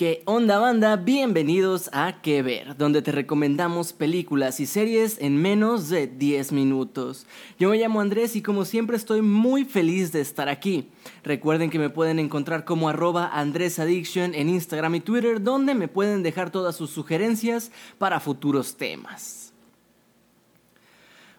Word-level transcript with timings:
¿Qué 0.00 0.22
onda 0.24 0.58
banda? 0.58 0.96
Bienvenidos 0.96 1.90
a 1.92 2.22
Que 2.22 2.40
Ver, 2.40 2.74
donde 2.78 3.02
te 3.02 3.12
recomendamos 3.12 3.92
películas 3.92 4.58
y 4.58 4.64
series 4.64 5.20
en 5.20 5.36
menos 5.36 5.90
de 5.90 6.06
10 6.06 6.52
minutos. 6.52 7.26
Yo 7.58 7.68
me 7.68 7.76
llamo 7.76 8.00
Andrés 8.00 8.34
y 8.34 8.40
como 8.40 8.64
siempre 8.64 8.96
estoy 8.96 9.20
muy 9.20 9.66
feliz 9.66 10.10
de 10.10 10.22
estar 10.22 10.48
aquí. 10.48 10.88
Recuerden 11.22 11.68
que 11.68 11.78
me 11.78 11.90
pueden 11.90 12.18
encontrar 12.18 12.64
como 12.64 12.88
arroba 12.88 13.28
AndrésAddiction 13.30 14.34
en 14.34 14.48
Instagram 14.48 14.94
y 14.94 15.00
Twitter, 15.00 15.42
donde 15.42 15.74
me 15.74 15.86
pueden 15.86 16.22
dejar 16.22 16.48
todas 16.48 16.76
sus 16.76 16.88
sugerencias 16.88 17.70
para 17.98 18.20
futuros 18.20 18.78
temas. 18.78 19.52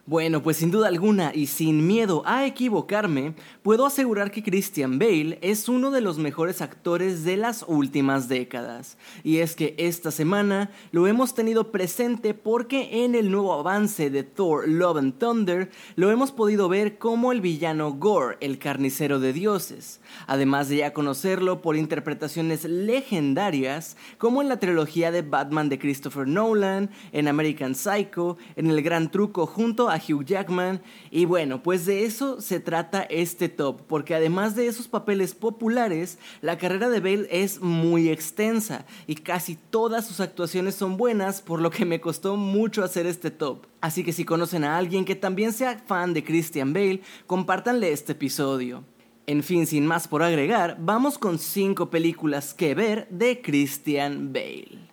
Bueno, 0.04 0.42
pues 0.42 0.56
sin 0.56 0.72
duda 0.72 0.88
alguna 0.88 1.30
y 1.32 1.46
sin 1.46 1.86
miedo 1.86 2.24
a 2.26 2.44
equivocarme, 2.44 3.34
puedo 3.62 3.86
asegurar 3.86 4.32
que 4.32 4.42
Christian 4.42 4.98
Bale 4.98 5.38
es 5.42 5.68
uno 5.68 5.92
de 5.92 6.00
los 6.00 6.18
mejores 6.18 6.60
actores 6.60 7.22
de 7.22 7.36
las 7.36 7.64
últimas 7.68 8.28
décadas. 8.28 8.98
Y 9.22 9.38
es 9.38 9.54
que 9.54 9.76
esta 9.78 10.10
semana 10.10 10.72
lo 10.90 11.06
hemos 11.06 11.36
tenido 11.36 11.70
presente 11.70 12.34
porque 12.34 13.04
en 13.04 13.14
el 13.14 13.30
nuevo 13.30 13.52
avance 13.52 14.10
de 14.10 14.24
Thor 14.24 14.68
Love 14.68 14.96
and 14.96 15.18
Thunder 15.18 15.70
lo 15.94 16.10
hemos 16.10 16.32
podido 16.32 16.68
ver 16.68 16.98
como 16.98 17.30
el 17.30 17.40
villano 17.40 17.92
Gore, 17.92 18.38
el 18.40 18.58
carnicero 18.58 19.20
de 19.20 19.32
dioses. 19.32 20.00
Además 20.26 20.68
de 20.68 20.78
ya 20.78 20.92
conocerlo 20.92 21.62
por 21.62 21.76
interpretaciones 21.76 22.64
legendarias 22.64 23.96
como 24.18 24.42
en 24.42 24.48
la 24.48 24.58
trilogía 24.58 25.12
de 25.12 25.22
Batman 25.22 25.68
de 25.68 25.78
Christopher 25.78 26.26
Nolan, 26.26 26.90
en 27.12 27.28
American 27.28 27.76
Psycho, 27.76 28.36
en 28.56 28.68
El 28.68 28.82
Gran 28.82 29.08
Truco 29.12 29.46
junto 29.46 29.91
a 29.91 29.91
a 29.92 29.96
Hugh 29.96 30.24
Jackman. 30.24 30.80
Y 31.10 31.24
bueno, 31.24 31.62
pues 31.62 31.86
de 31.86 32.04
eso 32.04 32.40
se 32.40 32.60
trata 32.60 33.02
este 33.02 33.48
top, 33.48 33.82
porque 33.86 34.14
además 34.14 34.54
de 34.56 34.66
esos 34.66 34.88
papeles 34.88 35.34
populares, 35.34 36.18
la 36.40 36.58
carrera 36.58 36.88
de 36.88 37.00
Bale 37.00 37.28
es 37.30 37.60
muy 37.60 38.08
extensa 38.08 38.86
y 39.06 39.16
casi 39.16 39.56
todas 39.56 40.06
sus 40.06 40.20
actuaciones 40.20 40.74
son 40.74 40.96
buenas, 40.96 41.42
por 41.42 41.60
lo 41.60 41.70
que 41.70 41.84
me 41.84 42.00
costó 42.00 42.36
mucho 42.36 42.82
hacer 42.82 43.06
este 43.06 43.30
top. 43.30 43.66
Así 43.80 44.04
que 44.04 44.12
si 44.12 44.24
conocen 44.24 44.64
a 44.64 44.78
alguien 44.78 45.04
que 45.04 45.16
también 45.16 45.52
sea 45.52 45.82
fan 45.86 46.14
de 46.14 46.24
Christian 46.24 46.72
Bale, 46.72 47.02
compártanle 47.26 47.92
este 47.92 48.12
episodio. 48.12 48.84
En 49.26 49.42
fin, 49.42 49.66
sin 49.66 49.86
más 49.86 50.08
por 50.08 50.22
agregar, 50.22 50.76
vamos 50.80 51.16
con 51.16 51.38
5 51.38 51.90
películas 51.90 52.54
que 52.54 52.74
ver 52.74 53.06
de 53.08 53.40
Christian 53.40 54.32
Bale. 54.32 54.91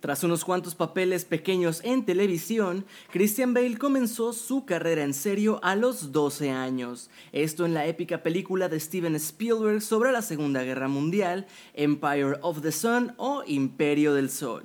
Tras 0.00 0.24
unos 0.24 0.46
cuantos 0.46 0.74
papeles 0.74 1.26
pequeños 1.26 1.82
en 1.84 2.06
televisión, 2.06 2.86
Christian 3.12 3.52
Bale 3.52 3.76
comenzó 3.76 4.32
su 4.32 4.64
carrera 4.64 5.02
en 5.02 5.12
serio 5.12 5.60
a 5.62 5.76
los 5.76 6.10
12 6.10 6.50
años. 6.50 7.10
Esto 7.32 7.66
en 7.66 7.74
la 7.74 7.84
épica 7.84 8.22
película 8.22 8.70
de 8.70 8.80
Steven 8.80 9.14
Spielberg 9.16 9.82
sobre 9.82 10.10
la 10.10 10.22
Segunda 10.22 10.62
Guerra 10.62 10.88
Mundial, 10.88 11.46
Empire 11.74 12.38
of 12.40 12.62
the 12.62 12.72
Sun 12.72 13.12
o 13.18 13.42
Imperio 13.46 14.14
del 14.14 14.30
Sol. 14.30 14.64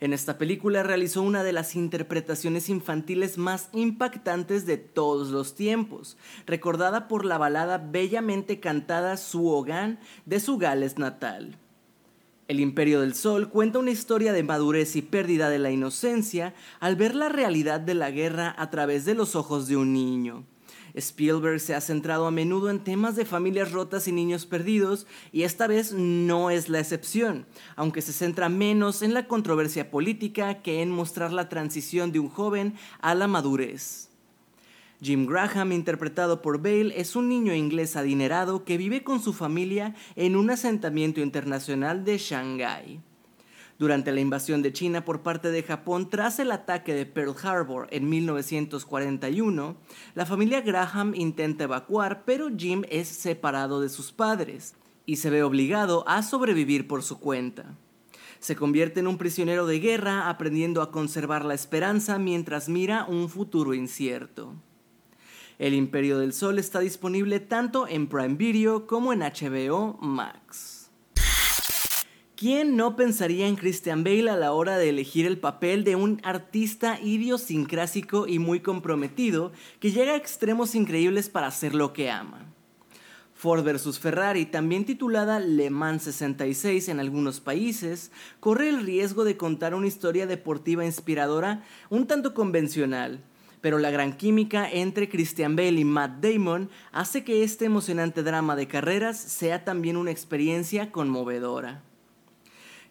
En 0.00 0.12
esta 0.12 0.36
película 0.36 0.82
realizó 0.82 1.22
una 1.22 1.42
de 1.42 1.54
las 1.54 1.74
interpretaciones 1.74 2.68
infantiles 2.68 3.38
más 3.38 3.70
impactantes 3.72 4.66
de 4.66 4.76
todos 4.76 5.30
los 5.30 5.54
tiempos, 5.54 6.18
recordada 6.46 7.08
por 7.08 7.24
la 7.24 7.38
balada 7.38 7.78
bellamente 7.78 8.60
cantada 8.60 9.16
Su 9.16 9.48
Hogan 9.48 9.98
de 10.26 10.40
su 10.40 10.58
Gales 10.58 10.98
natal. 10.98 11.58
El 12.46 12.60
Imperio 12.60 13.00
del 13.00 13.14
Sol 13.14 13.48
cuenta 13.48 13.78
una 13.78 13.90
historia 13.90 14.34
de 14.34 14.42
madurez 14.42 14.96
y 14.96 15.02
pérdida 15.02 15.48
de 15.48 15.58
la 15.58 15.70
inocencia 15.70 16.54
al 16.78 16.94
ver 16.94 17.14
la 17.14 17.30
realidad 17.30 17.80
de 17.80 17.94
la 17.94 18.10
guerra 18.10 18.54
a 18.58 18.68
través 18.68 19.06
de 19.06 19.14
los 19.14 19.34
ojos 19.34 19.66
de 19.66 19.78
un 19.78 19.94
niño. 19.94 20.44
Spielberg 20.94 21.58
se 21.58 21.74
ha 21.74 21.80
centrado 21.80 22.26
a 22.26 22.30
menudo 22.30 22.68
en 22.68 22.84
temas 22.84 23.16
de 23.16 23.24
familias 23.24 23.72
rotas 23.72 24.06
y 24.08 24.12
niños 24.12 24.44
perdidos, 24.44 25.06
y 25.32 25.42
esta 25.42 25.66
vez 25.66 25.92
no 25.92 26.50
es 26.50 26.68
la 26.68 26.80
excepción, 26.80 27.46
aunque 27.76 28.02
se 28.02 28.12
centra 28.12 28.50
menos 28.50 29.00
en 29.00 29.14
la 29.14 29.26
controversia 29.26 29.90
política 29.90 30.62
que 30.62 30.82
en 30.82 30.90
mostrar 30.90 31.32
la 31.32 31.48
transición 31.48 32.12
de 32.12 32.20
un 32.20 32.28
joven 32.28 32.74
a 33.00 33.14
la 33.14 33.26
madurez. 33.26 34.10
Jim 35.04 35.26
Graham, 35.26 35.72
interpretado 35.72 36.40
por 36.40 36.62
Bale, 36.62 36.98
es 36.98 37.14
un 37.14 37.28
niño 37.28 37.52
inglés 37.52 37.94
adinerado 37.94 38.64
que 38.64 38.78
vive 38.78 39.04
con 39.04 39.20
su 39.20 39.34
familia 39.34 39.94
en 40.16 40.34
un 40.34 40.48
asentamiento 40.48 41.20
internacional 41.20 42.06
de 42.06 42.16
Shanghái. 42.16 43.02
Durante 43.78 44.12
la 44.12 44.20
invasión 44.20 44.62
de 44.62 44.72
China 44.72 45.04
por 45.04 45.20
parte 45.20 45.50
de 45.50 45.62
Japón 45.62 46.08
tras 46.08 46.38
el 46.38 46.50
ataque 46.50 46.94
de 46.94 47.04
Pearl 47.04 47.36
Harbor 47.42 47.86
en 47.90 48.08
1941, 48.08 49.76
la 50.14 50.24
familia 50.24 50.62
Graham 50.62 51.12
intenta 51.14 51.64
evacuar, 51.64 52.22
pero 52.24 52.48
Jim 52.56 52.84
es 52.88 53.06
separado 53.08 53.82
de 53.82 53.90
sus 53.90 54.10
padres 54.10 54.74
y 55.04 55.16
se 55.16 55.28
ve 55.28 55.42
obligado 55.42 56.08
a 56.08 56.22
sobrevivir 56.22 56.88
por 56.88 57.02
su 57.02 57.20
cuenta. 57.20 57.76
Se 58.38 58.56
convierte 58.56 59.00
en 59.00 59.08
un 59.08 59.18
prisionero 59.18 59.66
de 59.66 59.80
guerra 59.80 60.30
aprendiendo 60.30 60.80
a 60.80 60.90
conservar 60.90 61.44
la 61.44 61.52
esperanza 61.52 62.18
mientras 62.18 62.70
mira 62.70 63.04
un 63.04 63.28
futuro 63.28 63.74
incierto. 63.74 64.54
El 65.58 65.74
Imperio 65.74 66.18
del 66.18 66.32
Sol 66.32 66.58
está 66.58 66.80
disponible 66.80 67.38
tanto 67.38 67.86
en 67.86 68.08
Prime 68.08 68.34
Video 68.34 68.88
como 68.88 69.12
en 69.12 69.20
HBO 69.20 69.96
Max. 70.00 70.90
¿Quién 72.34 72.76
no 72.76 72.96
pensaría 72.96 73.46
en 73.46 73.54
Christian 73.54 74.02
Bale 74.02 74.28
a 74.28 74.36
la 74.36 74.52
hora 74.52 74.76
de 74.76 74.88
elegir 74.88 75.24
el 75.24 75.38
papel 75.38 75.84
de 75.84 75.94
un 75.94 76.20
artista 76.24 76.98
idiosincrásico 77.00 78.26
y 78.26 78.40
muy 78.40 78.58
comprometido 78.58 79.52
que 79.78 79.92
llega 79.92 80.12
a 80.12 80.16
extremos 80.16 80.74
increíbles 80.74 81.28
para 81.28 81.46
hacer 81.46 81.76
lo 81.76 81.92
que 81.92 82.10
ama? 82.10 82.52
Ford 83.34 83.64
vs 83.64 84.00
Ferrari, 84.00 84.46
también 84.46 84.84
titulada 84.84 85.38
Le 85.38 85.70
Mans 85.70 86.02
66 86.02 86.88
en 86.88 86.98
algunos 86.98 87.38
países, 87.40 88.10
corre 88.40 88.68
el 88.68 88.84
riesgo 88.84 89.22
de 89.22 89.36
contar 89.36 89.74
una 89.74 89.86
historia 89.86 90.26
deportiva 90.26 90.84
inspiradora 90.84 91.62
un 91.90 92.08
tanto 92.08 92.34
convencional, 92.34 93.22
pero 93.64 93.78
la 93.78 93.90
gran 93.90 94.12
química 94.12 94.70
entre 94.70 95.08
Christian 95.08 95.56
Bale 95.56 95.80
y 95.80 95.86
Matt 95.86 96.22
Damon 96.22 96.68
hace 96.92 97.24
que 97.24 97.42
este 97.42 97.64
emocionante 97.64 98.22
drama 98.22 98.56
de 98.56 98.68
carreras 98.68 99.16
sea 99.16 99.64
también 99.64 99.96
una 99.96 100.10
experiencia 100.10 100.92
conmovedora. 100.92 101.82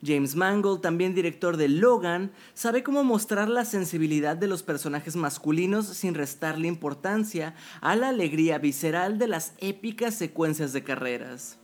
James 0.03 0.35
Mangold, 0.35 0.81
también 0.81 1.13
director 1.13 1.57
de 1.57 1.67
Logan, 1.67 2.31
sabe 2.55 2.81
cómo 2.81 3.03
mostrar 3.03 3.49
la 3.49 3.65
sensibilidad 3.65 4.35
de 4.35 4.47
los 4.47 4.63
personajes 4.63 5.15
masculinos 5.15 5.85
sin 5.85 6.15
restarle 6.15 6.67
importancia 6.67 7.53
a 7.79 7.95
la 7.95 8.09
alegría 8.09 8.57
visceral 8.57 9.19
de 9.19 9.27
las 9.27 9.53
épicas 9.59 10.15
secuencias 10.15 10.73
de 10.73 10.83
carreras. 10.83 11.59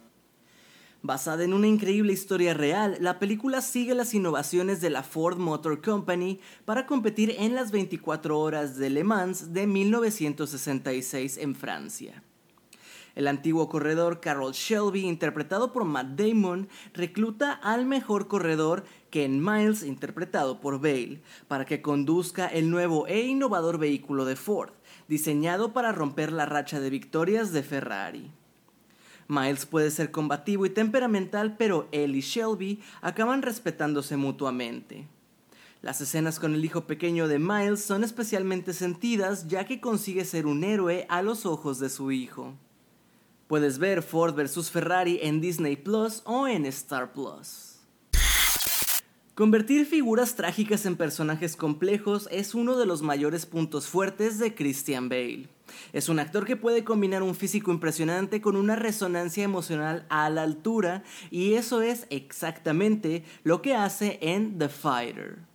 Basada 1.01 1.45
en 1.45 1.53
una 1.53 1.67
increíble 1.67 2.11
historia 2.11 2.53
real, 2.53 2.97
la 2.99 3.19
película 3.19 3.61
sigue 3.61 3.95
las 3.95 4.13
innovaciones 4.13 4.81
de 4.81 4.89
la 4.89 5.01
Ford 5.01 5.37
Motor 5.37 5.81
Company 5.81 6.41
para 6.65 6.85
competir 6.85 7.35
en 7.39 7.55
las 7.55 7.71
24 7.71 8.37
horas 8.37 8.75
de 8.75 8.89
Le 8.89 9.05
Mans 9.05 9.53
de 9.53 9.65
1966 9.65 11.37
en 11.37 11.55
Francia. 11.55 12.21
El 13.15 13.29
antiguo 13.29 13.69
corredor 13.69 14.19
Carroll 14.19 14.51
Shelby, 14.51 15.07
interpretado 15.07 15.71
por 15.71 15.85
Matt 15.85 16.19
Damon, 16.19 16.67
recluta 16.93 17.53
al 17.53 17.85
mejor 17.85 18.27
corredor 18.27 18.83
Ken 19.09 19.41
Miles, 19.41 19.83
interpretado 19.83 20.59
por 20.59 20.81
Bale, 20.81 21.21
para 21.47 21.63
que 21.63 21.81
conduzca 21.81 22.47
el 22.47 22.69
nuevo 22.69 23.07
e 23.07 23.21
innovador 23.21 23.77
vehículo 23.77 24.25
de 24.25 24.35
Ford, 24.35 24.73
diseñado 25.07 25.71
para 25.71 25.93
romper 25.93 26.33
la 26.33 26.45
racha 26.45 26.81
de 26.81 26.89
victorias 26.89 27.53
de 27.53 27.63
Ferrari. 27.63 28.31
Miles 29.29 29.67
puede 29.67 29.91
ser 29.91 30.09
combativo 30.09 30.65
y 30.65 30.71
temperamental, 30.71 31.55
pero 31.55 31.87
él 31.91 32.15
y 32.15 32.21
Shelby 32.21 32.81
acaban 32.99 33.43
respetándose 33.43 34.17
mutuamente. 34.17 35.07
Las 35.83 36.01
escenas 36.01 36.39
con 36.39 36.55
el 36.55 36.65
hijo 36.65 36.87
pequeño 36.87 37.27
de 37.27 37.37
Miles 37.37 37.81
son 37.81 38.03
especialmente 38.03 38.73
sentidas 38.73 39.47
ya 39.47 39.65
que 39.65 39.79
consigue 39.79 40.25
ser 40.25 40.47
un 40.47 40.63
héroe 40.63 41.05
a 41.09 41.21
los 41.21 41.45
ojos 41.45 41.79
de 41.79 41.89
su 41.89 42.11
hijo. 42.11 42.55
Puedes 43.47 43.77
ver 43.77 44.01
Ford 44.01 44.33
vs 44.35 44.71
Ferrari 44.71 45.19
en 45.21 45.41
Disney 45.41 45.75
Plus 45.75 46.23
o 46.25 46.47
en 46.47 46.65
Star 46.65 47.13
Plus. 47.13 47.77
Convertir 49.35 49.85
figuras 49.85 50.35
trágicas 50.35 50.87
en 50.87 50.97
personajes 50.97 51.55
complejos 51.55 52.27
es 52.31 52.55
uno 52.55 52.77
de 52.77 52.87
los 52.87 53.03
mayores 53.03 53.45
puntos 53.45 53.87
fuertes 53.87 54.39
de 54.39 54.55
Christian 54.55 55.07
Bale. 55.07 55.47
Es 55.93 56.09
un 56.09 56.19
actor 56.19 56.45
que 56.45 56.55
puede 56.55 56.83
combinar 56.83 57.23
un 57.23 57.35
físico 57.35 57.71
impresionante 57.71 58.41
con 58.41 58.55
una 58.55 58.75
resonancia 58.75 59.43
emocional 59.43 60.05
a 60.09 60.29
la 60.29 60.43
altura 60.43 61.03
y 61.31 61.53
eso 61.53 61.81
es 61.81 62.07
exactamente 62.09 63.23
lo 63.43 63.61
que 63.61 63.75
hace 63.75 64.19
en 64.21 64.57
The 64.57 64.69
Fighter. 64.69 65.49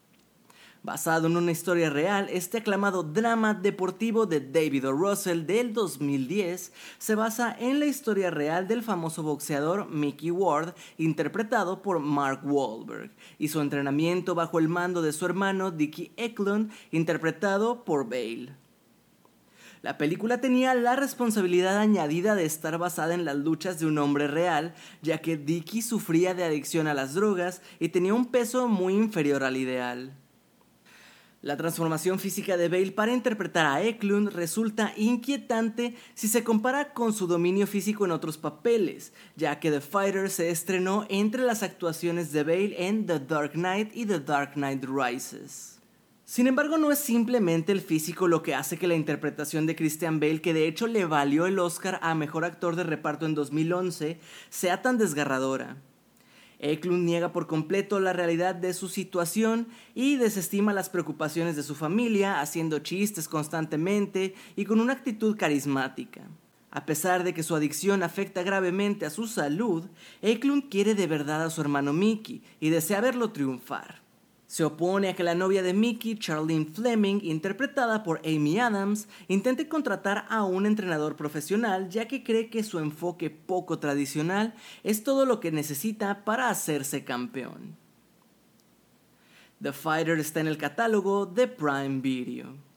Basado 0.84 1.28
en 1.28 1.38
una 1.38 1.50
historia 1.50 1.88
real, 1.88 2.28
este 2.30 2.58
aclamado 2.58 3.02
drama 3.02 3.54
deportivo 3.54 4.26
de 4.26 4.40
David 4.40 4.88
O. 4.88 4.92
Russell 4.92 5.46
del 5.46 5.72
2010 5.72 6.74
se 6.98 7.14
basa 7.14 7.56
en 7.58 7.80
la 7.80 7.86
historia 7.86 8.30
real 8.30 8.68
del 8.68 8.82
famoso 8.82 9.22
boxeador 9.22 9.88
Mickey 9.88 10.30
Ward, 10.30 10.74
interpretado 10.98 11.80
por 11.80 12.00
Mark 12.00 12.40
Wahlberg, 12.44 13.10
y 13.38 13.48
su 13.48 13.62
entrenamiento 13.62 14.34
bajo 14.34 14.58
el 14.58 14.68
mando 14.68 15.00
de 15.00 15.14
su 15.14 15.24
hermano 15.24 15.70
Dickie 15.70 16.12
Eklund, 16.18 16.70
interpretado 16.90 17.82
por 17.86 18.04
Bale. 18.04 18.63
La 19.84 19.98
película 19.98 20.40
tenía 20.40 20.74
la 20.74 20.96
responsabilidad 20.96 21.76
añadida 21.76 22.34
de 22.34 22.46
estar 22.46 22.78
basada 22.78 23.12
en 23.12 23.26
las 23.26 23.36
luchas 23.36 23.78
de 23.78 23.84
un 23.84 23.98
hombre 23.98 24.28
real, 24.28 24.72
ya 25.02 25.18
que 25.18 25.36
Dickie 25.36 25.82
sufría 25.82 26.32
de 26.32 26.42
adicción 26.42 26.86
a 26.86 26.94
las 26.94 27.12
drogas 27.12 27.60
y 27.78 27.90
tenía 27.90 28.14
un 28.14 28.24
peso 28.24 28.66
muy 28.66 28.94
inferior 28.94 29.44
al 29.44 29.58
ideal. 29.58 30.14
La 31.42 31.58
transformación 31.58 32.18
física 32.18 32.56
de 32.56 32.70
Bale 32.70 32.92
para 32.92 33.12
interpretar 33.12 33.66
a 33.66 33.82
Eklund 33.82 34.30
resulta 34.30 34.94
inquietante 34.96 35.94
si 36.14 36.28
se 36.28 36.42
compara 36.42 36.94
con 36.94 37.12
su 37.12 37.26
dominio 37.26 37.66
físico 37.66 38.06
en 38.06 38.12
otros 38.12 38.38
papeles, 38.38 39.12
ya 39.36 39.60
que 39.60 39.70
The 39.70 39.82
Fighter 39.82 40.30
se 40.30 40.48
estrenó 40.48 41.04
entre 41.10 41.42
las 41.42 41.62
actuaciones 41.62 42.32
de 42.32 42.42
Bale 42.42 42.86
en 42.86 43.04
The 43.04 43.20
Dark 43.20 43.52
Knight 43.52 43.94
y 43.94 44.06
The 44.06 44.20
Dark 44.20 44.54
Knight 44.54 44.86
Rises. 44.86 45.73
Sin 46.26 46.46
embargo, 46.46 46.78
no 46.78 46.90
es 46.90 46.98
simplemente 46.98 47.70
el 47.70 47.82
físico 47.82 48.28
lo 48.28 48.42
que 48.42 48.54
hace 48.54 48.78
que 48.78 48.88
la 48.88 48.94
interpretación 48.94 49.66
de 49.66 49.76
Christian 49.76 50.20
Bale, 50.20 50.40
que 50.40 50.54
de 50.54 50.66
hecho 50.66 50.86
le 50.86 51.04
valió 51.04 51.44
el 51.44 51.58
Oscar 51.58 51.98
a 52.02 52.14
Mejor 52.14 52.46
Actor 52.46 52.76
de 52.76 52.84
Reparto 52.84 53.26
en 53.26 53.34
2011, 53.34 54.18
sea 54.48 54.80
tan 54.80 54.96
desgarradora. 54.96 55.76
Eklund 56.60 57.04
niega 57.04 57.30
por 57.30 57.46
completo 57.46 58.00
la 58.00 58.14
realidad 58.14 58.54
de 58.54 58.72
su 58.72 58.88
situación 58.88 59.68
y 59.94 60.16
desestima 60.16 60.72
las 60.72 60.88
preocupaciones 60.88 61.56
de 61.56 61.62
su 61.62 61.74
familia, 61.74 62.40
haciendo 62.40 62.78
chistes 62.78 63.28
constantemente 63.28 64.34
y 64.56 64.64
con 64.64 64.80
una 64.80 64.94
actitud 64.94 65.36
carismática. 65.36 66.22
A 66.70 66.86
pesar 66.86 67.22
de 67.22 67.34
que 67.34 67.42
su 67.42 67.54
adicción 67.54 68.02
afecta 68.02 68.42
gravemente 68.42 69.04
a 69.04 69.10
su 69.10 69.26
salud, 69.26 69.84
Eklund 70.22 70.70
quiere 70.70 70.94
de 70.94 71.06
verdad 71.06 71.44
a 71.44 71.50
su 71.50 71.60
hermano 71.60 71.92
Mickey 71.92 72.42
y 72.60 72.70
desea 72.70 73.02
verlo 73.02 73.30
triunfar. 73.30 74.03
Se 74.54 74.62
opone 74.62 75.08
a 75.08 75.16
que 75.16 75.24
la 75.24 75.34
novia 75.34 75.64
de 75.64 75.74
Mickey, 75.74 76.16
Charlene 76.16 76.66
Fleming, 76.66 77.18
interpretada 77.24 78.04
por 78.04 78.20
Amy 78.24 78.60
Adams, 78.60 79.08
intente 79.26 79.66
contratar 79.66 80.26
a 80.28 80.44
un 80.44 80.64
entrenador 80.64 81.16
profesional 81.16 81.88
ya 81.88 82.06
que 82.06 82.22
cree 82.22 82.50
que 82.50 82.62
su 82.62 82.78
enfoque 82.78 83.30
poco 83.30 83.80
tradicional 83.80 84.54
es 84.84 85.02
todo 85.02 85.26
lo 85.26 85.40
que 85.40 85.50
necesita 85.50 86.24
para 86.24 86.50
hacerse 86.50 87.02
campeón. 87.02 87.76
The 89.60 89.72
Fighter 89.72 90.20
está 90.20 90.38
en 90.38 90.46
el 90.46 90.56
catálogo 90.56 91.26
de 91.26 91.48
Prime 91.48 92.00
Video. 92.00 92.73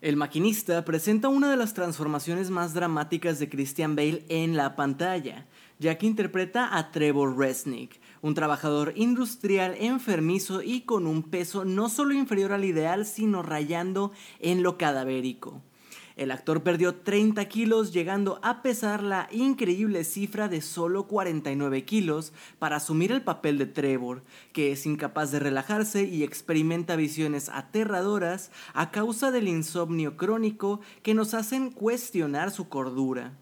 El 0.00 0.16
maquinista 0.16 0.82
presenta 0.86 1.28
una 1.28 1.50
de 1.50 1.58
las 1.58 1.74
transformaciones 1.74 2.48
más 2.48 2.72
dramáticas 2.72 3.38
de 3.38 3.50
Christian 3.50 3.96
Bale 3.96 4.24
en 4.30 4.56
la 4.56 4.74
pantalla, 4.74 5.46
ya 5.78 5.98
que 5.98 6.06
interpreta 6.06 6.74
a 6.78 6.90
Trevor 6.90 7.36
Resnick, 7.36 8.00
un 8.22 8.32
trabajador 8.32 8.94
industrial 8.96 9.76
enfermizo 9.78 10.62
y 10.62 10.82
con 10.82 11.06
un 11.06 11.24
peso 11.24 11.66
no 11.66 11.90
solo 11.90 12.14
inferior 12.14 12.54
al 12.54 12.64
ideal, 12.64 13.04
sino 13.04 13.42
rayando 13.42 14.12
en 14.38 14.62
lo 14.62 14.78
cadavérico. 14.78 15.60
El 16.20 16.32
actor 16.32 16.62
perdió 16.62 16.96
30 16.96 17.42
kilos, 17.46 17.94
llegando 17.94 18.40
a 18.42 18.60
pesar 18.60 19.02
la 19.02 19.26
increíble 19.32 20.04
cifra 20.04 20.48
de 20.48 20.60
solo 20.60 21.06
49 21.06 21.86
kilos 21.86 22.34
para 22.58 22.76
asumir 22.76 23.10
el 23.10 23.22
papel 23.22 23.56
de 23.56 23.64
Trevor, 23.64 24.22
que 24.52 24.70
es 24.70 24.84
incapaz 24.84 25.30
de 25.30 25.38
relajarse 25.38 26.04
y 26.04 26.22
experimenta 26.22 26.94
visiones 26.94 27.48
aterradoras 27.48 28.50
a 28.74 28.90
causa 28.90 29.30
del 29.30 29.48
insomnio 29.48 30.18
crónico 30.18 30.82
que 31.02 31.14
nos 31.14 31.32
hacen 31.32 31.70
cuestionar 31.70 32.50
su 32.50 32.68
cordura. 32.68 33.32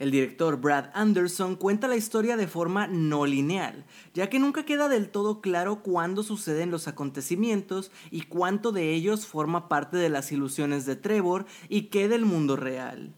El 0.00 0.10
director 0.10 0.58
Brad 0.58 0.86
Anderson 0.94 1.56
cuenta 1.56 1.86
la 1.86 1.94
historia 1.94 2.38
de 2.38 2.46
forma 2.46 2.86
no 2.86 3.26
lineal, 3.26 3.84
ya 4.14 4.30
que 4.30 4.38
nunca 4.38 4.64
queda 4.64 4.88
del 4.88 5.10
todo 5.10 5.42
claro 5.42 5.82
cuándo 5.82 6.22
suceden 6.22 6.70
los 6.70 6.88
acontecimientos 6.88 7.92
y 8.10 8.22
cuánto 8.22 8.72
de 8.72 8.94
ellos 8.94 9.26
forma 9.26 9.68
parte 9.68 9.98
de 9.98 10.08
las 10.08 10.32
ilusiones 10.32 10.86
de 10.86 10.96
Trevor 10.96 11.44
y 11.68 11.88
qué 11.88 12.08
del 12.08 12.24
mundo 12.24 12.56
real. 12.56 13.12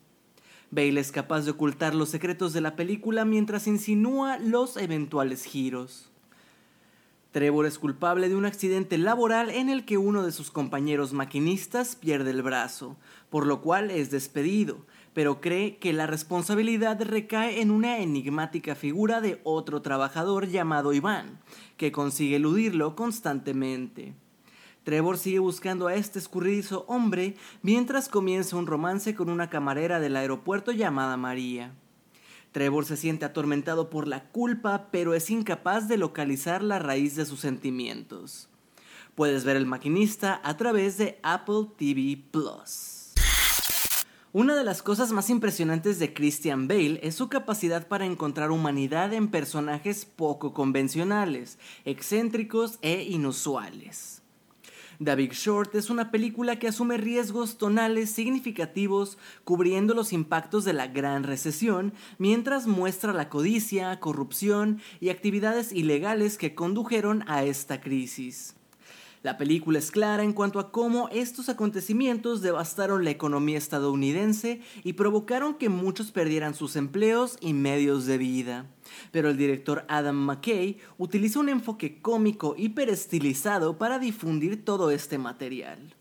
Bale 0.72 1.00
es 1.00 1.12
capaz 1.12 1.42
de 1.42 1.52
ocultar 1.52 1.94
los 1.94 2.08
secretos 2.08 2.52
de 2.52 2.62
la 2.62 2.74
película 2.74 3.24
mientras 3.24 3.68
insinúa 3.68 4.40
los 4.40 4.76
eventuales 4.76 5.44
giros. 5.44 6.11
Trevor 7.32 7.64
es 7.64 7.78
culpable 7.78 8.28
de 8.28 8.36
un 8.36 8.44
accidente 8.44 8.98
laboral 8.98 9.48
en 9.48 9.70
el 9.70 9.86
que 9.86 9.96
uno 9.96 10.22
de 10.22 10.32
sus 10.32 10.50
compañeros 10.50 11.14
maquinistas 11.14 11.96
pierde 11.96 12.30
el 12.30 12.42
brazo, 12.42 12.98
por 13.30 13.46
lo 13.46 13.62
cual 13.62 13.90
es 13.90 14.10
despedido, 14.10 14.84
pero 15.14 15.40
cree 15.40 15.78
que 15.78 15.94
la 15.94 16.06
responsabilidad 16.06 17.00
recae 17.00 17.62
en 17.62 17.70
una 17.70 18.00
enigmática 18.00 18.74
figura 18.74 19.22
de 19.22 19.40
otro 19.44 19.80
trabajador 19.80 20.46
llamado 20.48 20.92
Iván, 20.92 21.40
que 21.78 21.90
consigue 21.90 22.36
eludirlo 22.36 22.96
constantemente. 22.96 24.14
Trevor 24.84 25.16
sigue 25.16 25.38
buscando 25.38 25.86
a 25.86 25.94
este 25.94 26.18
escurridizo 26.18 26.84
hombre 26.86 27.36
mientras 27.62 28.10
comienza 28.10 28.56
un 28.56 28.66
romance 28.66 29.14
con 29.14 29.30
una 29.30 29.48
camarera 29.48 30.00
del 30.00 30.16
aeropuerto 30.16 30.70
llamada 30.70 31.16
María. 31.16 31.72
Trevor 32.52 32.84
se 32.84 32.98
siente 32.98 33.24
atormentado 33.24 33.88
por 33.88 34.06
la 34.06 34.28
culpa, 34.28 34.88
pero 34.92 35.14
es 35.14 35.30
incapaz 35.30 35.88
de 35.88 35.96
localizar 35.96 36.62
la 36.62 36.78
raíz 36.78 37.16
de 37.16 37.24
sus 37.24 37.40
sentimientos. 37.40 38.48
Puedes 39.14 39.44
ver 39.44 39.56
el 39.56 39.66
maquinista 39.66 40.40
a 40.44 40.56
través 40.56 40.98
de 40.98 41.18
Apple 41.22 41.68
TV 41.76 42.22
Plus. 42.30 43.12
Una 44.34 44.54
de 44.56 44.64
las 44.64 44.82
cosas 44.82 45.12
más 45.12 45.28
impresionantes 45.28 45.98
de 45.98 46.14
Christian 46.14 46.66
Bale 46.66 47.00
es 47.02 47.14
su 47.14 47.28
capacidad 47.28 47.86
para 47.86 48.06
encontrar 48.06 48.50
humanidad 48.50 49.12
en 49.12 49.28
personajes 49.28 50.06
poco 50.06 50.54
convencionales, 50.54 51.58
excéntricos 51.84 52.78
e 52.80 53.02
inusuales. 53.02 54.21
The 55.02 55.14
Big 55.14 55.32
Short 55.32 55.74
es 55.74 55.90
una 55.90 56.10
película 56.10 56.58
que 56.58 56.68
asume 56.68 56.96
riesgos 56.96 57.58
tonales 57.58 58.10
significativos 58.10 59.18
cubriendo 59.44 59.94
los 59.94 60.12
impactos 60.12 60.64
de 60.64 60.72
la 60.72 60.88
gran 60.88 61.22
recesión, 61.22 61.92
mientras 62.18 62.66
muestra 62.66 63.12
la 63.12 63.28
codicia, 63.28 63.98
corrupción 64.00 64.80
y 65.00 65.10
actividades 65.10 65.72
ilegales 65.72 66.38
que 66.38 66.54
condujeron 66.54 67.24
a 67.26 67.44
esta 67.44 67.80
crisis. 67.80 68.56
La 69.22 69.38
película 69.38 69.78
es 69.78 69.92
clara 69.92 70.24
en 70.24 70.32
cuanto 70.32 70.58
a 70.58 70.72
cómo 70.72 71.08
estos 71.12 71.48
acontecimientos 71.48 72.42
devastaron 72.42 73.04
la 73.04 73.10
economía 73.10 73.56
estadounidense 73.56 74.62
y 74.82 74.94
provocaron 74.94 75.54
que 75.54 75.68
muchos 75.68 76.10
perdieran 76.10 76.54
sus 76.54 76.74
empleos 76.74 77.36
y 77.40 77.52
medios 77.52 78.06
de 78.06 78.18
vida. 78.18 78.66
Pero 79.12 79.30
el 79.30 79.36
director 79.36 79.84
Adam 79.86 80.16
McKay 80.16 80.78
utiliza 80.98 81.38
un 81.38 81.50
enfoque 81.50 82.02
cómico 82.02 82.56
hiperestilizado 82.58 83.78
para 83.78 84.00
difundir 84.00 84.64
todo 84.64 84.90
este 84.90 85.18
material. 85.18 85.94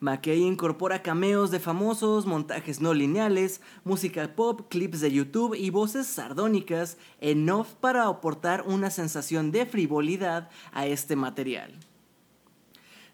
McKay 0.00 0.42
incorpora 0.42 1.02
cameos 1.02 1.52
de 1.52 1.60
famosos, 1.60 2.26
montajes 2.26 2.80
no 2.80 2.94
lineales, 2.94 3.60
música 3.84 4.34
pop, 4.34 4.62
clips 4.68 5.00
de 5.00 5.12
YouTube 5.12 5.54
y 5.54 5.70
voces 5.70 6.08
sardónicas 6.08 6.96
en 7.20 7.48
off 7.48 7.74
para 7.74 8.08
aportar 8.08 8.64
una 8.66 8.90
sensación 8.90 9.52
de 9.52 9.66
frivolidad 9.66 10.50
a 10.72 10.86
este 10.86 11.14
material. 11.14 11.78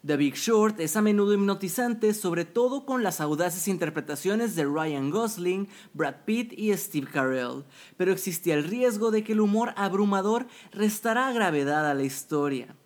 The 0.06 0.16
Big 0.16 0.36
Short 0.36 0.78
es 0.78 0.94
a 0.94 1.02
menudo 1.02 1.34
hipnotizante, 1.34 2.14
sobre 2.14 2.44
todo 2.44 2.86
con 2.86 3.02
las 3.02 3.20
audaces 3.20 3.66
interpretaciones 3.66 4.54
de 4.54 4.64
Ryan 4.64 5.10
Gosling, 5.10 5.66
Brad 5.94 6.24
Pitt 6.24 6.52
y 6.52 6.72
Steve 6.76 7.08
Carell, 7.12 7.64
pero 7.96 8.12
existía 8.12 8.54
el 8.54 8.62
riesgo 8.62 9.10
de 9.10 9.24
que 9.24 9.32
el 9.32 9.40
humor 9.40 9.72
abrumador 9.76 10.46
restara 10.70 11.32
gravedad 11.32 11.90
a 11.90 11.94
la 11.94 12.04
historia. 12.04 12.76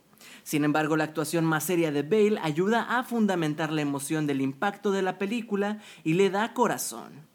Sin 0.44 0.64
embargo, 0.64 0.96
la 0.96 1.04
actuación 1.04 1.44
más 1.44 1.64
seria 1.64 1.92
de 1.92 2.02
Bale 2.02 2.40
ayuda 2.40 2.98
a 2.98 3.04
fundamentar 3.04 3.70
la 3.70 3.82
emoción 3.82 4.26
del 4.26 4.40
impacto 4.40 4.90
de 4.90 5.02
la 5.02 5.18
película 5.18 5.82
y 6.04 6.14
le 6.14 6.30
da 6.30 6.54
corazón. 6.54 7.26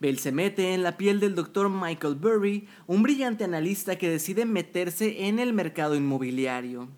Bale 0.00 0.16
se 0.16 0.32
mete 0.32 0.72
en 0.72 0.82
la 0.82 0.96
piel 0.96 1.20
del 1.20 1.34
Dr. 1.34 1.68
Michael 1.68 2.14
Burry, 2.14 2.66
un 2.86 3.02
brillante 3.02 3.44
analista 3.44 3.96
que 3.96 4.08
decide 4.08 4.46
meterse 4.46 5.26
en 5.26 5.38
el 5.38 5.52
mercado 5.52 5.96
inmobiliario. 5.96 6.88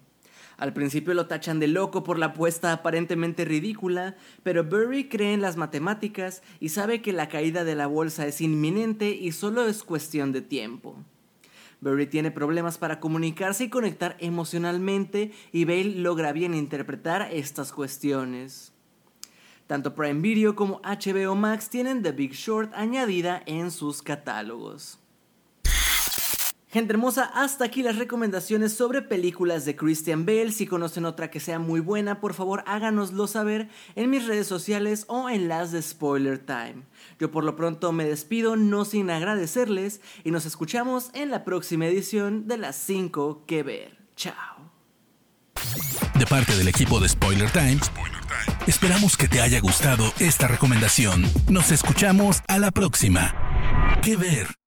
Al 0.61 0.75
principio 0.75 1.15
lo 1.15 1.27
tachan 1.27 1.59
de 1.59 1.69
loco 1.69 2.05
por 2.05 2.19
la 2.19 2.27
apuesta 2.27 2.71
aparentemente 2.71 3.47
ridícula, 3.47 4.15
pero 4.43 4.63
Burry 4.63 5.09
cree 5.09 5.33
en 5.33 5.41
las 5.41 5.57
matemáticas 5.57 6.43
y 6.61 6.69
sabe 6.69 7.01
que 7.01 7.15
la 7.15 7.31
caída 7.31 7.65
de 7.65 7.75
la 7.75 7.87
bolsa 7.87 8.27
es 8.27 8.43
inminente 8.43 9.09
y 9.09 9.33
solo 9.33 9.67
es 9.67 9.83
cuestión 9.83 10.33
de 10.33 10.43
tiempo. 10.43 10.97
Burry 11.81 12.07
tiene 12.07 12.31
problemas 12.31 12.77
para 12.77 13.01
comunicarse 13.01 13.65
y 13.65 13.69
conectar 13.71 14.19
emocionalmente 14.21 15.33
y 15.51 15.65
Bale 15.65 15.95
logra 15.95 16.35
bien 16.35 16.53
interpretar 16.53 17.31
estas 17.33 17.73
cuestiones. 17.73 18.75
Tanto 19.67 19.95
Prime 19.95 20.21
Video 20.21 20.57
como 20.57 20.83
HBO 20.83 21.37
Max 21.37 21.71
tienen 21.71 22.03
The 22.03 22.13
Big 22.13 22.33
Short 22.33 22.71
añadida 22.75 23.43
en 23.47 23.71
sus 23.71 24.03
catálogos. 24.03 25.00
Gente 26.73 26.93
hermosa, 26.93 27.25
hasta 27.25 27.65
aquí 27.65 27.83
las 27.83 27.97
recomendaciones 27.97 28.73
sobre 28.73 29.03
películas 29.03 29.65
de 29.65 29.75
Christian 29.75 30.25
Bale. 30.25 30.53
Si 30.53 30.69
conocen 30.69 31.05
otra 31.05 31.29
que 31.29 31.41
sea 31.41 31.59
muy 31.59 31.81
buena, 31.81 32.21
por 32.21 32.33
favor 32.33 32.63
háganoslo 32.65 33.27
saber 33.27 33.69
en 33.97 34.09
mis 34.09 34.25
redes 34.25 34.47
sociales 34.47 35.05
o 35.09 35.29
en 35.29 35.49
las 35.49 35.73
de 35.73 35.83
Spoiler 35.83 36.39
Time. 36.39 36.85
Yo 37.19 37.33
por 37.33 37.43
lo 37.43 37.57
pronto 37.57 37.91
me 37.91 38.05
despido, 38.05 38.55
no 38.55 38.85
sin 38.85 39.11
agradecerles, 39.11 40.01
y 40.23 40.31
nos 40.31 40.47
escuchamos 40.47 41.11
en 41.13 41.31
la 41.31 41.43
próxima 41.43 41.87
edición 41.87 42.47
de 42.47 42.59
las 42.59 42.77
5 42.77 43.47
que 43.47 43.65
ver. 43.65 43.99
Chao. 44.15 44.71
De 46.17 46.27
parte 46.27 46.55
del 46.57 46.69
equipo 46.69 47.01
de 47.01 47.09
Spoiler 47.09 47.51
Time, 47.51 47.81
esperamos 48.69 49.17
que 49.17 49.27
te 49.27 49.41
haya 49.41 49.59
gustado 49.61 50.05
esta 50.21 50.47
recomendación. 50.47 51.25
Nos 51.49 51.73
escuchamos 51.73 52.43
a 52.47 52.59
la 52.59 52.71
próxima. 52.71 53.35
Que 54.03 54.17
ver. 54.17 54.60